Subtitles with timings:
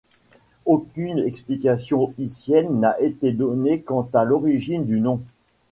[0.65, 5.21] Aucune explication officielle n'a été donnée quant à l'origine du nom.